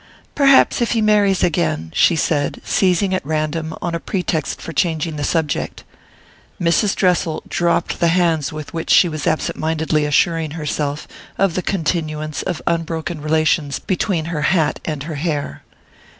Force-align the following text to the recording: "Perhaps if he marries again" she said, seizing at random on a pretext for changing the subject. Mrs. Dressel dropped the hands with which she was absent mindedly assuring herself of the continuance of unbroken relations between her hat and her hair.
"Perhaps 0.33 0.81
if 0.81 0.93
he 0.93 0.99
marries 1.03 1.43
again" 1.43 1.91
she 1.95 2.15
said, 2.15 2.59
seizing 2.65 3.13
at 3.13 3.23
random 3.23 3.75
on 3.83 3.93
a 3.93 3.99
pretext 3.99 4.59
for 4.59 4.73
changing 4.73 5.15
the 5.15 5.23
subject. 5.23 5.83
Mrs. 6.59 6.95
Dressel 6.95 7.43
dropped 7.47 7.99
the 7.99 8.07
hands 8.07 8.51
with 8.51 8.73
which 8.73 8.89
she 8.89 9.07
was 9.07 9.27
absent 9.27 9.59
mindedly 9.59 10.05
assuring 10.05 10.51
herself 10.57 11.07
of 11.37 11.53
the 11.53 11.61
continuance 11.61 12.41
of 12.41 12.63
unbroken 12.65 13.21
relations 13.21 13.77
between 13.77 14.25
her 14.33 14.41
hat 14.41 14.79
and 14.85 15.03
her 15.03 15.13
hair. 15.21 15.61